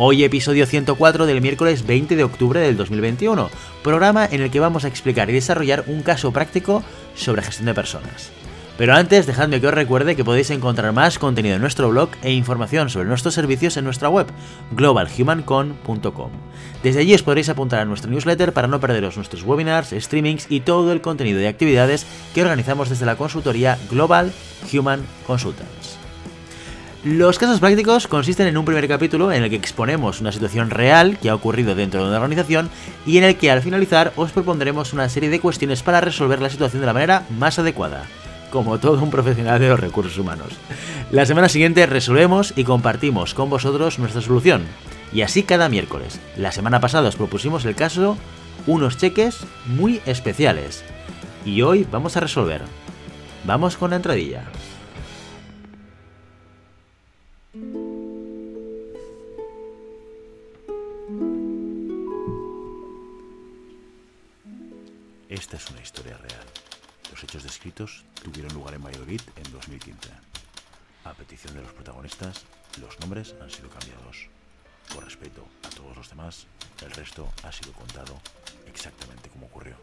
Hoy 0.00 0.22
episodio 0.22 0.64
104 0.64 1.26
del 1.26 1.40
miércoles 1.40 1.84
20 1.84 2.14
de 2.14 2.22
octubre 2.22 2.60
del 2.60 2.76
2021, 2.76 3.50
programa 3.82 4.26
en 4.30 4.42
el 4.42 4.50
que 4.52 4.60
vamos 4.60 4.84
a 4.84 4.88
explicar 4.88 5.28
y 5.28 5.32
desarrollar 5.32 5.82
un 5.88 6.02
caso 6.04 6.32
práctico 6.32 6.84
sobre 7.16 7.42
gestión 7.42 7.66
de 7.66 7.74
personas. 7.74 8.30
Pero 8.76 8.94
antes, 8.94 9.26
dejadme 9.26 9.60
que 9.60 9.66
os 9.66 9.74
recuerde 9.74 10.14
que 10.14 10.24
podéis 10.24 10.50
encontrar 10.50 10.92
más 10.92 11.18
contenido 11.18 11.56
en 11.56 11.62
nuestro 11.62 11.90
blog 11.90 12.10
e 12.22 12.30
información 12.30 12.90
sobre 12.90 13.08
nuestros 13.08 13.34
servicios 13.34 13.76
en 13.76 13.82
nuestra 13.86 14.08
web, 14.08 14.28
globalhumancon.com. 14.70 16.30
Desde 16.84 17.00
allí 17.00 17.14
os 17.14 17.24
podréis 17.24 17.48
apuntar 17.48 17.80
a 17.80 17.84
nuestra 17.84 18.08
newsletter 18.08 18.52
para 18.52 18.68
no 18.68 18.78
perderos 18.78 19.16
nuestros 19.16 19.42
webinars, 19.42 19.92
streamings 19.98 20.46
y 20.48 20.60
todo 20.60 20.92
el 20.92 21.00
contenido 21.00 21.40
y 21.40 21.46
actividades 21.46 22.06
que 22.36 22.42
organizamos 22.42 22.88
desde 22.88 23.04
la 23.04 23.16
consultoría 23.16 23.76
Global 23.90 24.32
Human 24.72 25.04
Consultants. 25.26 25.97
Los 27.04 27.38
casos 27.38 27.60
prácticos 27.60 28.08
consisten 28.08 28.48
en 28.48 28.58
un 28.58 28.64
primer 28.64 28.88
capítulo 28.88 29.30
en 29.30 29.44
el 29.44 29.50
que 29.50 29.56
exponemos 29.56 30.20
una 30.20 30.32
situación 30.32 30.68
real 30.68 31.16
que 31.18 31.30
ha 31.30 31.34
ocurrido 31.34 31.76
dentro 31.76 32.02
de 32.02 32.08
una 32.08 32.16
organización 32.16 32.70
y 33.06 33.18
en 33.18 33.24
el 33.24 33.36
que 33.36 33.52
al 33.52 33.62
finalizar 33.62 34.12
os 34.16 34.32
propondremos 34.32 34.92
una 34.92 35.08
serie 35.08 35.30
de 35.30 35.38
cuestiones 35.38 35.84
para 35.84 36.00
resolver 36.00 36.42
la 36.42 36.50
situación 36.50 36.80
de 36.80 36.86
la 36.86 36.92
manera 36.92 37.24
más 37.38 37.58
adecuada 37.60 38.04
como 38.50 38.78
todo 38.78 39.02
un 39.02 39.10
profesional 39.10 39.60
de 39.60 39.68
los 39.68 39.78
recursos 39.78 40.18
humanos. 40.18 40.48
La 41.10 41.26
semana 41.26 41.48
siguiente 41.48 41.86
resolvemos 41.86 42.52
y 42.56 42.64
compartimos 42.64 43.34
con 43.34 43.50
vosotros 43.50 43.98
nuestra 43.98 44.22
solución. 44.22 44.62
Y 45.12 45.22
así 45.22 45.42
cada 45.42 45.68
miércoles. 45.68 46.18
La 46.36 46.50
semana 46.52 46.80
pasada 46.80 47.08
os 47.08 47.16
propusimos 47.16 47.64
el 47.64 47.74
caso 47.74 48.16
unos 48.66 48.96
cheques 48.96 49.38
muy 49.66 50.00
especiales. 50.06 50.84
Y 51.44 51.62
hoy 51.62 51.86
vamos 51.90 52.16
a 52.16 52.20
resolver. 52.20 52.62
Vamos 53.44 53.76
con 53.76 53.90
la 53.90 53.96
entradilla. 53.96 54.44
Esta 57.50 57.62
es 65.56 65.70
una 65.70 65.80
historia 65.80 66.18
real. 66.18 66.44
Los 67.10 67.24
hechos 67.24 67.44
descritos 67.44 68.04
tuvieron 68.22 68.52
lugar 68.52 68.74
en 68.74 68.84
Valladolid 68.84 69.22
en 69.36 69.50
2015. 69.50 70.10
A 71.04 71.14
petición 71.14 71.54
de 71.54 71.62
los 71.62 71.72
protagonistas, 71.72 72.44
los 72.82 73.00
nombres 73.00 73.34
han 73.40 73.50
sido 73.50 73.70
cambiados. 73.70 74.28
Por 74.92 75.06
respeto 75.06 75.48
a 75.62 75.70
todos 75.70 75.96
los 75.96 76.10
demás, 76.10 76.46
el 76.84 76.90
resto 76.90 77.32
ha 77.44 77.52
sido 77.52 77.72
contado 77.72 78.20
exactamente 78.66 79.30
como 79.30 79.46
ocurrió. 79.46 79.78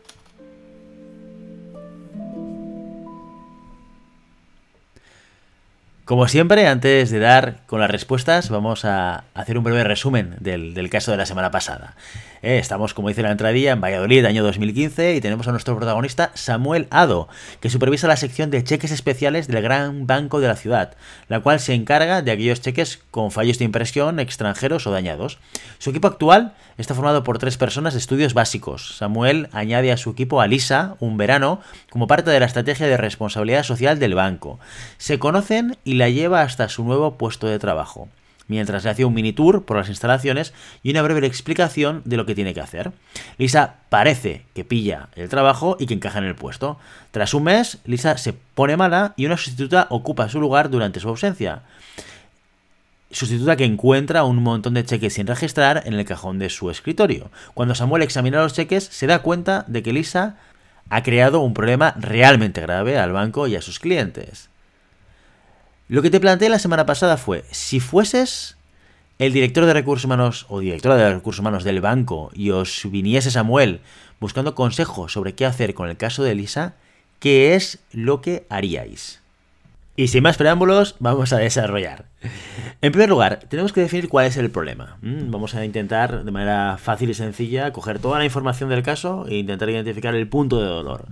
Como 6.05 6.27
siempre, 6.27 6.67
antes 6.67 7.09
de 7.09 7.17
dar 7.17 7.65
con 7.65 7.79
las 7.79 7.89
respuestas, 7.89 8.51
vamos 8.51 8.85
a 8.85 9.23
hacer 9.33 9.57
un 9.57 9.63
breve 9.63 9.83
resumen 9.83 10.35
del, 10.39 10.75
del 10.75 10.91
caso 10.91 11.09
de 11.09 11.17
la 11.17 11.25
semana 11.25 11.49
pasada. 11.49 11.95
Eh, 12.45 12.59
estamos, 12.59 12.93
como 12.93 13.07
dice 13.07 13.23
la 13.23 13.31
entradilla, 13.31 13.71
en 13.71 13.81
Valladolid, 13.81 14.23
año 14.23 14.43
2015, 14.43 15.15
y 15.15 15.19
tenemos 15.19 15.47
a 15.47 15.51
nuestro 15.51 15.75
protagonista 15.75 16.29
Samuel 16.35 16.85
Ado, 16.91 17.27
que 17.59 17.71
supervisa 17.71 18.07
la 18.07 18.17
sección 18.17 18.51
de 18.51 18.63
cheques 18.63 18.91
especiales 18.91 19.47
del 19.47 19.63
Gran 19.63 20.05
Banco 20.05 20.39
de 20.39 20.47
la 20.47 20.55
ciudad, 20.55 20.95
la 21.27 21.39
cual 21.39 21.59
se 21.59 21.73
encarga 21.73 22.21
de 22.21 22.29
aquellos 22.29 22.61
cheques 22.61 22.99
con 23.09 23.31
fallos 23.31 23.57
de 23.57 23.65
impresión, 23.65 24.19
extranjeros 24.19 24.85
o 24.85 24.91
dañados. 24.91 25.39
Su 25.79 25.89
equipo 25.89 26.07
actual 26.07 26.53
está 26.77 26.93
formado 26.93 27.23
por 27.23 27.39
tres 27.39 27.57
personas 27.57 27.93
de 27.95 27.99
estudios 27.99 28.35
básicos. 28.35 28.95
Samuel 28.95 29.49
añade 29.51 29.91
a 29.91 29.97
su 29.97 30.11
equipo 30.11 30.39
a 30.39 30.45
Lisa, 30.45 30.97
un 30.99 31.17
verano, 31.17 31.61
como 31.89 32.05
parte 32.05 32.29
de 32.29 32.39
la 32.39 32.45
estrategia 32.45 32.85
de 32.85 32.97
responsabilidad 32.97 33.63
social 33.63 33.97
del 33.97 34.13
banco. 34.13 34.59
Se 34.99 35.17
conocen 35.17 35.77
y 35.83 35.94
la 35.95 36.09
lleva 36.09 36.41
hasta 36.41 36.69
su 36.69 36.83
nuevo 36.83 37.17
puesto 37.17 37.47
de 37.47 37.59
trabajo 37.59 38.09
mientras 38.47 38.83
le 38.83 38.89
hacía 38.89 39.07
un 39.07 39.13
mini 39.13 39.33
tour 39.33 39.63
por 39.63 39.77
las 39.77 39.89
instalaciones 39.89 40.53
y 40.83 40.91
una 40.91 41.01
breve 41.01 41.25
explicación 41.25 42.01
de 42.05 42.17
lo 42.17 42.25
que 42.25 42.35
tiene 42.35 42.53
que 42.53 42.61
hacer. 42.61 42.91
Lisa 43.37 43.75
parece 43.89 44.45
que 44.53 44.65
pilla 44.65 45.09
el 45.15 45.29
trabajo 45.29 45.77
y 45.79 45.87
que 45.87 45.93
encaja 45.93 46.19
en 46.19 46.25
el 46.25 46.35
puesto. 46.35 46.77
Tras 47.11 47.33
un 47.33 47.43
mes, 47.43 47.79
Lisa 47.85 48.17
se 48.17 48.33
pone 48.33 48.77
mala 48.77 49.13
y 49.15 49.25
una 49.25 49.37
sustituta 49.37 49.87
ocupa 49.89 50.29
su 50.29 50.39
lugar 50.39 50.69
durante 50.69 50.99
su 50.99 51.09
ausencia. 51.09 51.63
Sustituta 53.11 53.55
que 53.55 53.65
encuentra 53.65 54.23
un 54.23 54.41
montón 54.43 54.73
de 54.73 54.83
cheques 54.83 55.13
sin 55.13 55.27
registrar 55.27 55.83
en 55.85 55.93
el 55.93 56.05
cajón 56.05 56.37
de 56.37 56.49
su 56.49 56.69
escritorio. 56.69 57.31
Cuando 57.53 57.75
Samuel 57.75 58.03
examina 58.03 58.41
los 58.41 58.53
cheques, 58.53 58.83
se 58.83 59.07
da 59.07 59.19
cuenta 59.19 59.63
de 59.67 59.83
que 59.83 59.93
Lisa 59.93 60.37
ha 60.89 61.01
creado 61.01 61.39
un 61.39 61.53
problema 61.53 61.95
realmente 61.97 62.61
grave 62.61 62.97
al 62.99 63.13
banco 63.13 63.47
y 63.47 63.55
a 63.55 63.61
sus 63.61 63.79
clientes. 63.79 64.49
Lo 65.87 66.01
que 66.01 66.09
te 66.09 66.19
planteé 66.19 66.49
la 66.49 66.57
semana 66.57 66.87
pasada 66.87 67.15
fue, 67.15 67.45
si 67.51 67.79
fueses 67.79 68.57
el 69.19 69.33
director 69.33 69.65
de 69.65 69.73
recursos 69.73 70.05
humanos 70.05 70.47
o 70.49 70.59
directora 70.59 70.95
de 70.95 71.13
recursos 71.13 71.41
humanos 71.41 71.63
del 71.63 71.79
banco 71.79 72.31
y 72.33 72.49
os 72.49 72.81
viniese 72.89 73.29
Samuel 73.29 73.81
buscando 74.19 74.55
consejos 74.55 75.13
sobre 75.13 75.35
qué 75.35 75.45
hacer 75.45 75.75
con 75.75 75.87
el 75.87 75.95
caso 75.95 76.23
de 76.23 76.31
Elisa, 76.31 76.73
¿qué 77.19 77.53
es 77.53 77.79
lo 77.91 78.21
que 78.21 78.47
haríais? 78.49 79.21
Y 79.95 80.07
sin 80.07 80.23
más 80.23 80.37
preámbulos, 80.37 80.95
vamos 80.97 81.31
a 81.33 81.37
desarrollar. 81.37 82.05
En 82.81 82.91
primer 82.91 83.07
lugar, 83.07 83.41
tenemos 83.47 83.71
que 83.71 83.81
definir 83.81 84.09
cuál 84.09 84.25
es 84.25 84.37
el 84.37 84.49
problema. 84.49 84.97
Mm, 85.01 85.29
vamos 85.29 85.53
a 85.53 85.63
intentar 85.63 86.25
de 86.25 86.31
manera 86.31 86.77
fácil 86.79 87.11
y 87.11 87.13
sencilla 87.13 87.71
coger 87.71 87.99
toda 87.99 88.17
la 88.17 88.25
información 88.25 88.69
del 88.69 88.81
caso 88.81 89.27
e 89.27 89.35
intentar 89.35 89.69
identificar 89.69 90.15
el 90.15 90.27
punto 90.27 90.59
de 90.59 90.67
dolor. 90.67 91.05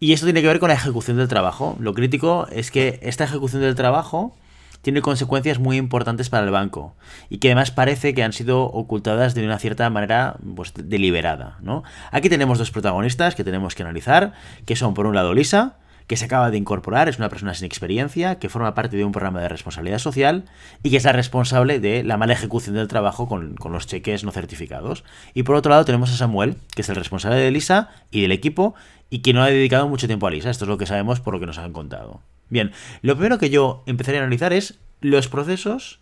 Y 0.00 0.12
esto 0.12 0.26
tiene 0.26 0.42
que 0.42 0.48
ver 0.48 0.60
con 0.60 0.68
la 0.68 0.74
ejecución 0.74 1.16
del 1.16 1.28
trabajo. 1.28 1.76
Lo 1.80 1.94
crítico 1.94 2.46
es 2.50 2.70
que 2.70 2.98
esta 3.02 3.24
ejecución 3.24 3.62
del 3.62 3.74
trabajo 3.74 4.36
tiene 4.84 5.00
consecuencias 5.00 5.58
muy 5.58 5.78
importantes 5.78 6.28
para 6.28 6.44
el 6.44 6.50
banco 6.50 6.94
y 7.30 7.38
que 7.38 7.48
además 7.48 7.70
parece 7.70 8.12
que 8.12 8.22
han 8.22 8.34
sido 8.34 8.64
ocultadas 8.64 9.34
de 9.34 9.42
una 9.42 9.58
cierta 9.58 9.88
manera 9.88 10.36
pues, 10.54 10.74
deliberada. 10.76 11.56
¿no? 11.62 11.84
Aquí 12.12 12.28
tenemos 12.28 12.58
dos 12.58 12.70
protagonistas 12.70 13.34
que 13.34 13.44
tenemos 13.44 13.74
que 13.74 13.82
analizar, 13.82 14.34
que 14.66 14.76
son 14.76 14.92
por 14.92 15.06
un 15.06 15.14
lado 15.14 15.32
Lisa, 15.32 15.78
que 16.06 16.16
se 16.16 16.26
acaba 16.26 16.50
de 16.50 16.58
incorporar, 16.58 17.08
es 17.08 17.18
una 17.18 17.28
persona 17.28 17.54
sin 17.54 17.66
experiencia, 17.66 18.38
que 18.38 18.48
forma 18.48 18.74
parte 18.74 18.96
de 18.96 19.04
un 19.04 19.12
programa 19.12 19.40
de 19.40 19.48
responsabilidad 19.48 19.98
social 19.98 20.44
y 20.82 20.90
que 20.90 20.96
es 20.98 21.04
la 21.04 21.12
responsable 21.12 21.80
de 21.80 22.04
la 22.04 22.16
mala 22.16 22.34
ejecución 22.34 22.74
del 22.74 22.88
trabajo 22.88 23.28
con, 23.28 23.54
con, 23.54 23.72
los 23.72 23.86
cheques 23.86 24.24
no 24.24 24.30
certificados. 24.30 25.04
Y 25.32 25.44
por 25.44 25.56
otro 25.56 25.70
lado 25.70 25.84
tenemos 25.84 26.12
a 26.12 26.16
Samuel, 26.16 26.56
que 26.74 26.82
es 26.82 26.88
el 26.88 26.96
responsable 26.96 27.38
de 27.38 27.50
Lisa 27.50 27.90
y 28.10 28.22
del 28.22 28.32
equipo 28.32 28.74
y 29.10 29.20
que 29.20 29.32
no 29.32 29.42
ha 29.42 29.46
dedicado 29.46 29.88
mucho 29.88 30.06
tiempo 30.06 30.26
a 30.26 30.30
Lisa. 30.30 30.50
Esto 30.50 30.64
es 30.64 30.68
lo 30.68 30.78
que 30.78 30.86
sabemos 30.86 31.20
por 31.20 31.34
lo 31.34 31.40
que 31.40 31.46
nos 31.46 31.58
han 31.58 31.72
contado. 31.72 32.20
Bien, 32.50 32.72
lo 33.02 33.14
primero 33.14 33.38
que 33.38 33.50
yo 33.50 33.82
empezaré 33.86 34.18
a 34.18 34.20
analizar 34.20 34.52
es 34.52 34.78
los 35.00 35.28
procesos 35.28 36.00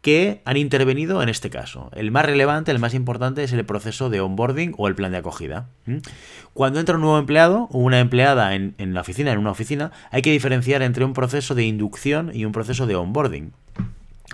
que 0.00 0.40
han 0.44 0.56
intervenido 0.56 1.22
en 1.22 1.28
este 1.28 1.50
caso. 1.50 1.90
El 1.94 2.10
más 2.10 2.24
relevante, 2.24 2.70
el 2.70 2.78
más 2.78 2.94
importante 2.94 3.42
es 3.42 3.52
el 3.52 3.64
proceso 3.64 4.08
de 4.10 4.20
onboarding 4.20 4.74
o 4.78 4.88
el 4.88 4.94
plan 4.94 5.12
de 5.12 5.18
acogida. 5.18 5.68
Cuando 6.54 6.80
entra 6.80 6.94
un 6.94 7.00
nuevo 7.00 7.18
empleado 7.18 7.68
o 7.72 7.78
una 7.78 7.98
empleada 7.98 8.54
en, 8.54 8.74
la 8.78 9.00
oficina, 9.00 9.32
en 9.32 9.38
una 9.38 9.50
oficina, 9.50 9.92
hay 10.10 10.22
que 10.22 10.30
diferenciar 10.30 10.82
entre 10.82 11.04
un 11.04 11.12
proceso 11.12 11.54
de 11.54 11.64
inducción 11.64 12.30
y 12.32 12.44
un 12.44 12.52
proceso 12.52 12.86
de 12.86 12.96
onboarding 12.96 13.52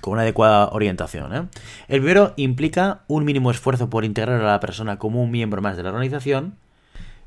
con 0.01 0.15
una 0.15 0.23
adecuada 0.23 0.69
orientación. 0.69 1.35
¿eh? 1.35 1.49
El 1.89 2.01
primero 2.01 2.35
implica 2.37 3.03
un 3.07 3.25
mínimo 3.25 3.51
esfuerzo 3.51 3.89
por 3.89 4.05
integrar 4.05 4.41
a 4.41 4.53
la 4.53 4.61
persona 4.61 4.99
como 4.99 5.23
un 5.23 5.31
miembro 5.31 5.63
más 5.63 5.77
de 5.77 5.85
la 5.85 5.91
organización 5.91 6.57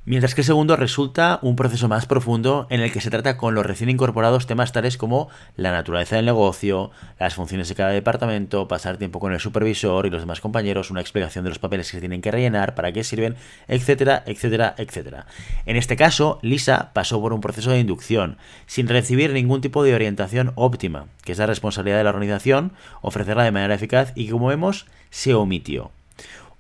Mientras 0.07 0.35
que 0.35 0.41
el 0.41 0.45
segundo 0.45 0.75
resulta 0.75 1.39
un 1.41 1.55
proceso 1.55 1.87
más 1.87 2.05
profundo 2.05 2.67
en 2.69 2.79
el 2.79 2.91
que 2.91 3.01
se 3.01 3.09
trata 3.09 3.37
con 3.37 3.55
los 3.55 3.65
recién 3.65 3.89
incorporados 3.89 4.45
temas 4.45 4.71
tales 4.71 4.97
como 4.97 5.29
la 5.55 5.71
naturaleza 5.71 6.15
del 6.15 6.25
negocio, 6.25 6.91
las 7.19 7.33
funciones 7.33 7.69
de 7.69 7.73
cada 7.73 7.89
departamento, 7.89 8.67
pasar 8.67 8.97
tiempo 8.97 9.19
con 9.19 9.33
el 9.33 9.39
supervisor 9.39 10.05
y 10.05 10.11
los 10.11 10.21
demás 10.21 10.41
compañeros, 10.41 10.91
una 10.91 11.01
explicación 11.01 11.43
de 11.43 11.49
los 11.49 11.57
papeles 11.57 11.87
que 11.87 11.97
se 11.97 12.01
tienen 12.01 12.21
que 12.21 12.29
rellenar, 12.29 12.75
para 12.75 12.91
qué 12.91 13.03
sirven, 13.03 13.35
etcétera, 13.67 14.21
etcétera, 14.27 14.75
etcétera. 14.77 15.25
En 15.65 15.75
este 15.75 15.95
caso, 15.95 16.37
Lisa 16.43 16.91
pasó 16.93 17.19
por 17.19 17.33
un 17.33 17.41
proceso 17.41 17.71
de 17.71 17.79
inducción, 17.79 18.37
sin 18.67 18.87
recibir 18.87 19.33
ningún 19.33 19.61
tipo 19.61 19.83
de 19.83 19.95
orientación 19.95 20.51
óptima, 20.53 21.07
que 21.23 21.31
es 21.31 21.39
la 21.39 21.47
responsabilidad 21.47 21.97
de 21.97 22.03
la 22.03 22.11
organización 22.11 22.73
ofrecerla 23.01 23.43
de 23.43 23.51
manera 23.51 23.73
eficaz 23.73 24.11
y 24.13 24.29
como 24.29 24.49
vemos, 24.49 24.85
se 25.09 25.33
omitió. 25.33 25.89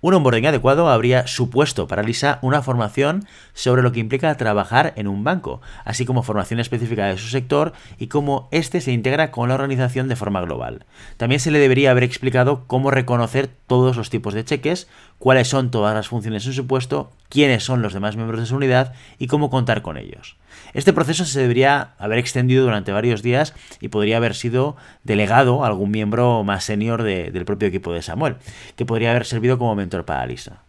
Un 0.05 0.13
onboarding 0.13 0.45
adecuado 0.45 0.87
habría 0.87 1.25
supuesto 1.25 1.87
para 1.87 2.03
Lisa 2.03 2.37
una 2.43 2.61
formación 2.61 3.25
sobre 3.55 3.81
lo 3.81 3.91
que 3.91 3.99
implica 3.99 4.37
trabajar 4.37 4.93
en 4.97 5.07
un 5.07 5.23
banco, 5.23 5.61
así 5.83 6.05
como 6.05 6.21
formación 6.21 6.59
específica 6.59 7.07
de 7.07 7.17
su 7.17 7.27
sector 7.27 7.73
y 7.97 8.05
cómo 8.05 8.47
éste 8.51 8.81
se 8.81 8.91
integra 8.91 9.31
con 9.31 9.49
la 9.49 9.55
organización 9.55 10.07
de 10.07 10.15
forma 10.15 10.41
global. 10.41 10.85
También 11.17 11.39
se 11.39 11.49
le 11.49 11.57
debería 11.57 11.89
haber 11.89 12.03
explicado 12.03 12.65
cómo 12.67 12.91
reconocer 12.91 13.49
todos 13.65 13.97
los 13.97 14.11
tipos 14.11 14.35
de 14.35 14.45
cheques, 14.45 14.87
cuáles 15.17 15.47
son 15.47 15.71
todas 15.71 15.95
las 15.95 16.07
funciones 16.07 16.45
en 16.45 16.53
su 16.53 16.67
puesto, 16.67 17.09
quiénes 17.29 17.63
son 17.63 17.81
los 17.81 17.93
demás 17.93 18.15
miembros 18.15 18.39
de 18.39 18.45
su 18.45 18.55
unidad 18.55 18.93
y 19.17 19.27
cómo 19.27 19.49
contar 19.49 19.81
con 19.81 19.97
ellos. 19.97 20.37
Este 20.73 20.93
proceso 20.93 21.25
se 21.25 21.39
debería 21.39 21.93
haber 21.97 22.19
extendido 22.19 22.63
durante 22.63 22.91
varios 22.91 23.21
días 23.21 23.53
y 23.79 23.89
podría 23.89 24.17
haber 24.17 24.35
sido 24.35 24.75
delegado 25.03 25.63
a 25.63 25.67
algún 25.67 25.91
miembro 25.91 26.43
más 26.43 26.63
senior 26.63 27.03
del 27.03 27.45
propio 27.45 27.67
equipo 27.67 27.93
de 27.93 28.01
Samuel, 28.01 28.37
que 28.75 28.85
podría 28.85 29.11
haber 29.11 29.25
servido 29.25 29.57
como 29.57 29.75
mentor 29.75 30.05
para 30.05 30.25
Lisa. 30.25 30.61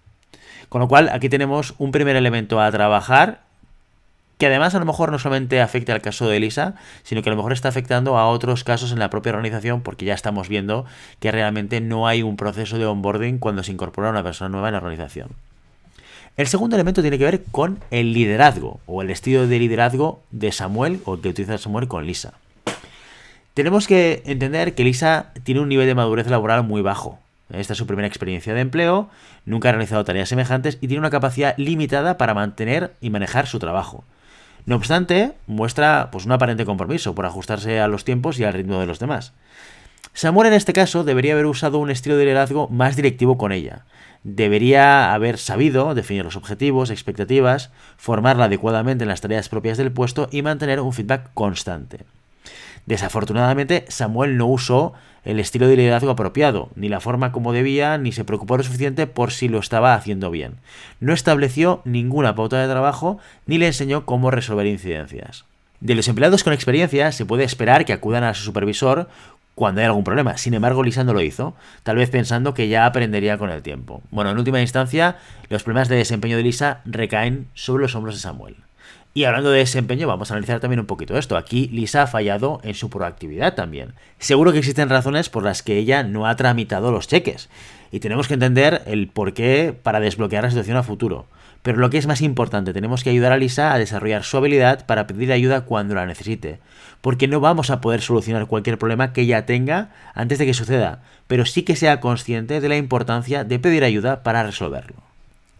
Con 0.68 0.80
lo 0.80 0.88
cual, 0.88 1.08
aquí 1.10 1.28
tenemos 1.28 1.74
un 1.78 1.92
primer 1.92 2.16
elemento 2.16 2.60
a 2.60 2.70
trabajar 2.70 3.46
que 4.38 4.46
además 4.46 4.74
a 4.74 4.78
lo 4.78 4.84
mejor 4.84 5.10
no 5.10 5.18
solamente 5.18 5.60
afecta 5.60 5.94
al 5.94 6.02
caso 6.02 6.28
de 6.28 6.36
Elisa, 6.36 6.74
sino 7.02 7.22
que 7.22 7.30
a 7.30 7.32
lo 7.32 7.36
mejor 7.36 7.52
está 7.52 7.68
afectando 7.68 8.18
a 8.18 8.28
otros 8.28 8.64
casos 8.64 8.92
en 8.92 8.98
la 8.98 9.08
propia 9.08 9.32
organización 9.32 9.80
porque 9.80 10.04
ya 10.04 10.14
estamos 10.14 10.48
viendo 10.48 10.84
que 11.20 11.32
realmente 11.32 11.80
no 11.80 12.06
hay 12.06 12.22
un 12.22 12.36
proceso 12.36 12.78
de 12.78 12.86
onboarding 12.86 13.38
cuando 13.38 13.62
se 13.62 13.72
incorpora 13.72 14.10
una 14.10 14.22
persona 14.22 14.50
nueva 14.50 14.68
en 14.68 14.72
la 14.72 14.78
organización. 14.78 15.30
El 16.36 16.48
segundo 16.48 16.76
elemento 16.76 17.00
tiene 17.00 17.16
que 17.16 17.24
ver 17.24 17.44
con 17.50 17.78
el 17.90 18.12
liderazgo 18.12 18.80
o 18.84 19.00
el 19.00 19.08
estilo 19.08 19.46
de 19.46 19.58
liderazgo 19.58 20.22
de 20.30 20.52
Samuel 20.52 21.00
o 21.06 21.18
que 21.18 21.30
utiliza 21.30 21.56
Samuel 21.56 21.88
con 21.88 22.06
Lisa. 22.06 22.34
Tenemos 23.54 23.86
que 23.86 24.22
entender 24.26 24.74
que 24.74 24.84
Lisa 24.84 25.32
tiene 25.44 25.62
un 25.62 25.70
nivel 25.70 25.86
de 25.86 25.94
madurez 25.94 26.26
laboral 26.26 26.62
muy 26.62 26.82
bajo. 26.82 27.18
Esta 27.50 27.72
es 27.72 27.78
su 27.78 27.86
primera 27.86 28.06
experiencia 28.06 28.52
de 28.52 28.60
empleo, 28.60 29.08
nunca 29.46 29.70
ha 29.70 29.72
realizado 29.72 30.04
tareas 30.04 30.28
semejantes 30.28 30.76
y 30.82 30.88
tiene 30.88 30.98
una 30.98 31.10
capacidad 31.10 31.54
limitada 31.56 32.18
para 32.18 32.34
mantener 32.34 32.92
y 33.00 33.08
manejar 33.08 33.46
su 33.46 33.58
trabajo. 33.58 34.04
No 34.66 34.76
obstante, 34.76 35.32
muestra 35.46 36.10
pues, 36.12 36.26
un 36.26 36.32
aparente 36.32 36.66
compromiso 36.66 37.14
por 37.14 37.24
ajustarse 37.24 37.80
a 37.80 37.88
los 37.88 38.04
tiempos 38.04 38.38
y 38.38 38.44
al 38.44 38.52
ritmo 38.52 38.78
de 38.78 38.86
los 38.86 38.98
demás. 38.98 39.32
Samuel 40.16 40.48
en 40.48 40.54
este 40.54 40.72
caso 40.72 41.04
debería 41.04 41.34
haber 41.34 41.44
usado 41.44 41.76
un 41.76 41.90
estilo 41.90 42.16
de 42.16 42.24
liderazgo 42.24 42.68
más 42.68 42.96
directivo 42.96 43.36
con 43.36 43.52
ella. 43.52 43.84
Debería 44.24 45.12
haber 45.12 45.36
sabido 45.36 45.94
definir 45.94 46.24
los 46.24 46.36
objetivos, 46.36 46.88
expectativas, 46.88 47.70
formarla 47.98 48.46
adecuadamente 48.46 49.04
en 49.04 49.08
las 49.08 49.20
tareas 49.20 49.50
propias 49.50 49.76
del 49.76 49.92
puesto 49.92 50.30
y 50.32 50.40
mantener 50.40 50.80
un 50.80 50.94
feedback 50.94 51.28
constante. 51.34 52.06
Desafortunadamente, 52.86 53.84
Samuel 53.88 54.38
no 54.38 54.46
usó 54.46 54.94
el 55.26 55.38
estilo 55.38 55.68
de 55.68 55.76
liderazgo 55.76 56.12
apropiado, 56.12 56.70
ni 56.76 56.88
la 56.88 57.00
forma 57.00 57.30
como 57.30 57.52
debía, 57.52 57.98
ni 57.98 58.10
se 58.10 58.24
preocupó 58.24 58.56
lo 58.56 58.62
suficiente 58.62 59.06
por 59.06 59.32
si 59.32 59.50
lo 59.50 59.58
estaba 59.58 59.92
haciendo 59.92 60.30
bien. 60.30 60.54
No 60.98 61.12
estableció 61.12 61.82
ninguna 61.84 62.34
pauta 62.34 62.58
de 62.58 62.72
trabajo, 62.72 63.18
ni 63.44 63.58
le 63.58 63.66
enseñó 63.66 64.06
cómo 64.06 64.30
resolver 64.30 64.66
incidencias. 64.66 65.44
De 65.80 65.94
los 65.94 66.08
empleados 66.08 66.42
con 66.42 66.54
experiencia 66.54 67.12
se 67.12 67.26
puede 67.26 67.44
esperar 67.44 67.84
que 67.84 67.92
acudan 67.92 68.24
a 68.24 68.32
su 68.32 68.44
supervisor 68.44 69.08
cuando 69.56 69.80
hay 69.80 69.86
algún 69.86 70.04
problema. 70.04 70.36
Sin 70.36 70.52
embargo, 70.52 70.84
Lisa 70.84 71.02
no 71.02 71.14
lo 71.14 71.22
hizo, 71.22 71.56
tal 71.82 71.96
vez 71.96 72.10
pensando 72.10 72.52
que 72.52 72.68
ya 72.68 72.84
aprendería 72.84 73.38
con 73.38 73.50
el 73.50 73.62
tiempo. 73.62 74.02
Bueno, 74.10 74.30
en 74.30 74.38
última 74.38 74.60
instancia, 74.60 75.16
los 75.48 75.64
problemas 75.64 75.88
de 75.88 75.96
desempeño 75.96 76.36
de 76.36 76.42
Lisa 76.42 76.82
recaen 76.84 77.48
sobre 77.54 77.82
los 77.82 77.94
hombros 77.94 78.14
de 78.14 78.20
Samuel. 78.20 78.56
Y 79.14 79.24
hablando 79.24 79.50
de 79.50 79.60
desempeño, 79.60 80.06
vamos 80.06 80.30
a 80.30 80.34
analizar 80.34 80.60
también 80.60 80.80
un 80.80 80.86
poquito 80.86 81.16
esto. 81.16 81.38
Aquí 81.38 81.68
Lisa 81.68 82.02
ha 82.02 82.06
fallado 82.06 82.60
en 82.64 82.74
su 82.74 82.90
proactividad 82.90 83.54
también. 83.54 83.94
Seguro 84.18 84.52
que 84.52 84.58
existen 84.58 84.90
razones 84.90 85.30
por 85.30 85.42
las 85.42 85.62
que 85.62 85.78
ella 85.78 86.02
no 86.02 86.26
ha 86.26 86.36
tramitado 86.36 86.92
los 86.92 87.08
cheques. 87.08 87.48
Y 87.90 88.00
tenemos 88.00 88.28
que 88.28 88.34
entender 88.34 88.82
el 88.84 89.08
por 89.08 89.32
qué 89.32 89.74
para 89.82 90.00
desbloquear 90.00 90.44
la 90.44 90.50
situación 90.50 90.76
a 90.76 90.82
futuro. 90.82 91.24
Pero 91.66 91.78
lo 91.78 91.90
que 91.90 91.98
es 91.98 92.06
más 92.06 92.20
importante, 92.20 92.72
tenemos 92.72 93.02
que 93.02 93.10
ayudar 93.10 93.32
a 93.32 93.38
Lisa 93.38 93.74
a 93.74 93.78
desarrollar 93.80 94.22
su 94.22 94.36
habilidad 94.36 94.86
para 94.86 95.08
pedir 95.08 95.32
ayuda 95.32 95.62
cuando 95.62 95.96
la 95.96 96.06
necesite. 96.06 96.60
Porque 97.00 97.26
no 97.26 97.40
vamos 97.40 97.70
a 97.70 97.80
poder 97.80 98.02
solucionar 98.02 98.46
cualquier 98.46 98.78
problema 98.78 99.12
que 99.12 99.22
ella 99.22 99.46
tenga 99.46 99.90
antes 100.14 100.38
de 100.38 100.46
que 100.46 100.54
suceda, 100.54 101.02
pero 101.26 101.44
sí 101.44 101.64
que 101.64 101.74
sea 101.74 101.98
consciente 101.98 102.60
de 102.60 102.68
la 102.68 102.76
importancia 102.76 103.42
de 103.42 103.58
pedir 103.58 103.82
ayuda 103.82 104.22
para 104.22 104.44
resolverlo. 104.44 104.94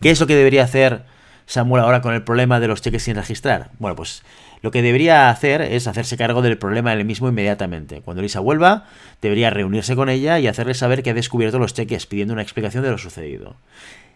¿Qué 0.01 0.11
es 0.11 0.21
lo 0.21 0.29
que 0.29 0.37
debería 0.37 0.63
hacer 0.63 1.03
Samuel 1.47 1.83
ahora 1.83 2.03
con 2.03 2.15
el 2.15 2.23
problema 2.23 2.61
de 2.61 2.69
los 2.69 2.83
cheques 2.83 3.03
sin 3.03 3.17
registrar? 3.17 3.71
Bueno, 3.81 3.97
pues 3.97 4.23
lo 4.63 4.71
que 4.71 4.83
debería 4.83 5.29
hacer 5.29 5.61
es 5.61 5.89
hacerse 5.89 6.17
cargo 6.17 6.41
del 6.41 6.57
problema 6.57 6.93
él 6.93 7.05
mismo 7.05 7.29
inmediatamente. 7.29 8.01
Cuando 8.03 8.23
Lisa 8.23 8.39
vuelva, 8.39 8.85
debería 9.21 9.51
reunirse 9.51 9.97
con 9.97 10.09
ella 10.09 10.39
y 10.39 10.47
hacerle 10.47 10.75
saber 10.75 11.03
que 11.03 11.11
ha 11.11 11.15
descubierto 11.15 11.59
los 11.59 11.75
cheques, 11.75 12.07
pidiendo 12.07 12.33
una 12.33 12.43
explicación 12.43 12.85
de 12.85 12.93
lo 12.93 12.99
sucedido. 12.99 13.57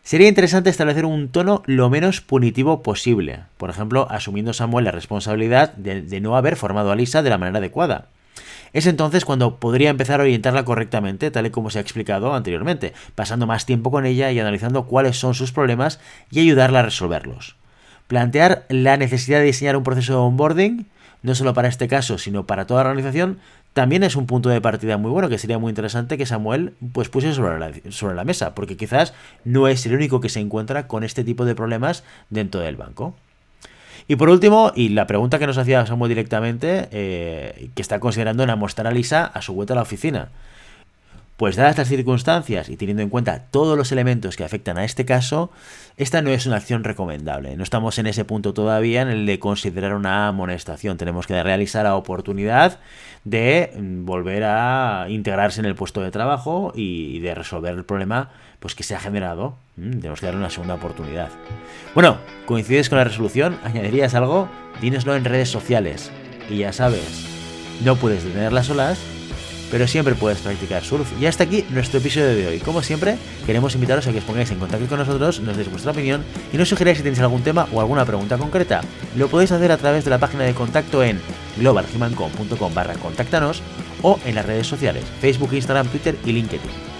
Sería 0.03 0.29
interesante 0.29 0.71
establecer 0.71 1.05
un 1.05 1.29
tono 1.29 1.63
lo 1.67 1.91
menos 1.91 2.21
punitivo 2.21 2.83
posible, 2.83 3.41
por 3.59 3.71
ejemplo, 3.71 4.09
asumiendo 4.11 4.53
Samuel 4.53 4.87
la 4.87 4.93
responsabilidad 4.93 5.75
de, 5.75 6.03
de 6.03 6.21
no 6.21 6.37
haber 6.37 6.57
formado 6.57 6.91
a 6.91 6.97
Lisa 6.97 7.23
de 7.23 7.31
la 7.31 7.39
manera 7.39 7.59
adecuada. 7.59 8.07
Es 8.73 8.87
entonces 8.87 9.25
cuando 9.25 9.57
podría 9.57 9.91
empezar 9.91 10.21
a 10.21 10.23
orientarla 10.23 10.65
correctamente, 10.65 11.31
tal 11.31 11.47
y 11.47 11.51
como 11.51 11.71
se 11.71 11.79
ha 11.79 11.83
explicado 11.83 12.35
anteriormente, 12.35 12.93
pasando 13.15 13.47
más 13.47 13.67
tiempo 13.67 13.91
con 13.91 14.07
ella 14.07 14.31
y 14.31 14.39
analizando 14.39 14.87
cuáles 14.87 15.19
son 15.19 15.35
sus 15.35 15.53
problemas 15.53 16.01
y 16.31 16.41
ayudarla 16.41 16.81
a 16.81 16.85
resolverlos. 16.85 17.57
Plantear 18.07 18.67
la 18.69 18.97
necesidad 18.97 19.39
de 19.39 19.45
diseñar 19.45 19.77
un 19.77 19.85
proceso 19.85 20.13
de 20.15 20.19
onboarding, 20.19 20.87
no 21.23 21.35
solo 21.35 21.55
para 21.55 21.69
este 21.69 21.89
caso, 21.89 22.19
sino 22.19 22.47
para 22.47 22.67
toda 22.67 22.85
la 22.85 22.91
organización, 22.91 23.39
también 23.73 24.03
es 24.03 24.17
un 24.17 24.27
punto 24.27 24.49
de 24.49 24.61
partida 24.61 24.97
muy 24.97 25.11
bueno 25.11 25.29
que 25.29 25.39
sería 25.39 25.59
muy 25.59 25.71
interesante 25.71 26.19
que 26.19 26.27
Samuel 26.27 26.75
pues 26.93 27.09
sobre 27.09 27.59
la, 27.59 27.73
sobre 27.91 28.15
la 28.15 28.25
mesa, 28.25 28.55
porque 28.55 28.77
quizás 28.77 29.15
no 29.45 29.69
es 29.69 29.87
el 29.87 29.95
único 29.95 30.21
que 30.21 30.29
se 30.29 30.41
encuentra 30.41 30.87
con 30.87 31.05
este 31.05 31.25
tipo 31.25 31.45
de 31.45 31.55
problemas 31.55 32.03
dentro 32.31 32.61
del 32.61 32.77
banco. 32.77 33.15
Y 34.09 34.17
por 34.17 34.29
último, 34.29 34.73
y 34.75 34.89
la 34.89 35.07
pregunta 35.07 35.39
que 35.39 35.47
nos 35.47 35.57
hacía 35.57 35.87
Samuel 35.87 36.09
directamente, 36.09 36.89
eh, 36.91 37.71
que 37.77 37.83
está 37.83 38.01
considerando 38.01 38.43
en 38.43 38.51
amostrar 38.51 38.89
a 38.89 38.91
Lisa 38.91 39.25
a 39.25 39.41
su 39.41 39.55
vuelta 39.55 39.75
a 39.75 39.77
la 39.77 39.83
oficina. 39.83 40.31
Pues 41.41 41.57
dadas 41.57 41.79
las 41.79 41.89
circunstancias 41.89 42.69
y 42.69 42.77
teniendo 42.77 43.03
en 43.03 43.09
cuenta 43.09 43.47
todos 43.51 43.75
los 43.75 43.93
elementos 43.93 44.37
que 44.37 44.45
afectan 44.45 44.77
a 44.77 44.85
este 44.85 45.07
caso, 45.07 45.51
esta 45.97 46.21
no 46.21 46.29
es 46.29 46.45
una 46.45 46.57
acción 46.57 46.85
recomendable. 46.85 47.57
No 47.57 47.63
estamos 47.63 47.99
en 47.99 48.07
ese 48.07 48.27
punto 48.27 48.53
todavía 48.53 49.01
en 49.01 49.09
el 49.09 49.25
de 49.25 49.39
considerar 49.39 49.95
una 49.95 50.29
amonestación. 50.29 50.99
Tenemos 50.99 51.27
que 51.27 51.43
realizar 51.43 51.85
la 51.85 51.97
oportunidad 51.97 52.79
de 53.25 53.73
mm, 53.75 54.05
volver 54.05 54.45
a 54.45 55.07
integrarse 55.09 55.61
en 55.61 55.65
el 55.65 55.75
puesto 55.75 56.03
de 56.03 56.11
trabajo 56.11 56.73
y 56.75 57.21
de 57.21 57.35
resolver 57.35 57.73
el 57.73 57.87
problema 57.87 58.29
pues, 58.59 58.75
que 58.75 58.83
se 58.83 58.95
ha 58.95 59.01
generado. 59.01 59.57
Mm, 59.79 59.93
tenemos 59.93 60.21
que 60.21 60.27
darle 60.27 60.41
una 60.41 60.51
segunda 60.51 60.75
oportunidad. 60.75 61.31
Bueno, 61.95 62.19
¿coincides 62.45 62.91
con 62.91 62.99
la 62.99 63.05
resolución? 63.05 63.59
¿Añadirías 63.65 64.15
algo? 64.15 64.51
Dínoslo 64.83 65.17
en 65.17 65.25
redes 65.25 65.49
sociales. 65.49 66.11
Y 66.51 66.59
ya 66.59 66.75
sabes, 66.75 67.27
no 67.83 67.97
puedes 67.97 68.25
detener 68.25 68.53
las 68.53 68.69
olas 68.69 69.01
pero 69.71 69.87
siempre 69.87 70.15
puedes 70.15 70.39
practicar 70.39 70.85
surf. 70.85 71.09
Y 71.21 71.27
hasta 71.27 71.45
aquí 71.45 71.65
nuestro 71.71 72.01
episodio 72.01 72.35
de 72.35 72.47
hoy. 72.47 72.59
Como 72.59 72.83
siempre, 72.83 73.17
queremos 73.47 73.75
invitaros 73.75 74.07
a 74.07 74.13
que 74.13 74.19
os 74.19 74.25
pongáis 74.25 74.51
en 74.51 74.59
contacto 74.59 74.87
con 74.87 74.99
nosotros, 74.99 75.41
nos 75.41 75.57
deis 75.57 75.71
vuestra 75.71 75.93
opinión 75.93 76.25
y 76.53 76.57
nos 76.57 76.69
sugeráis 76.69 76.99
si 76.99 77.05
tenéis 77.05 77.21
algún 77.21 77.43
tema 77.43 77.69
o 77.73 77.81
alguna 77.81 78.05
pregunta 78.05 78.39
concreta. 78.39 78.81
Lo 79.17 79.29
podéis 79.29 79.53
hacer 79.53 79.73
a 79.73 79.77
través 79.77 80.05
de 80.05 80.11
la 80.11 80.19
página 80.19 80.45
de 80.45 80.55
contacto 80.55 81.03
en 81.03 81.21
globalhumancom.com 81.57 82.75
barra 82.75 82.95
contáctanos 82.95 83.63
o 84.03 84.19
en 84.25 84.35
las 84.35 84.47
redes 84.47 84.67
sociales, 84.67 85.05
Facebook, 85.21 85.53
Instagram, 85.53 85.89
Twitter 85.89 86.17
y 86.25 86.33
LinkedIn. 86.33 87.00